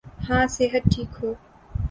ہاں 0.27 0.45
صحت 0.55 0.83
ٹھیک 0.91 1.11
ہو۔ 1.19 1.29